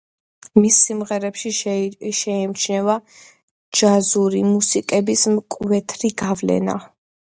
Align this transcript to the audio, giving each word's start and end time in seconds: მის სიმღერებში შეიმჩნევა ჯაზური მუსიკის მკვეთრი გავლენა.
მის 0.61 0.77
სიმღერებში 0.87 1.51
შეიმჩნევა 1.59 2.97
ჯაზური 3.83 4.45
მუსიკის 4.57 5.31
მკვეთრი 5.39 6.17
გავლენა. 6.29 6.83